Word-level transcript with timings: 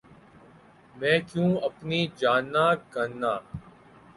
مَیں 0.99 1.19
کیوں 1.27 1.51
اپنی 1.67 1.99
جاننا 2.19 2.65
گننا 2.93 3.33